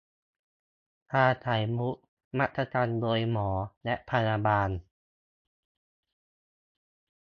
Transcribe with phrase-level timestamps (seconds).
[1.09, 1.95] ชาไข่มุก
[2.39, 3.49] รับประกันโดยหมอ
[3.85, 4.69] และพยาบาล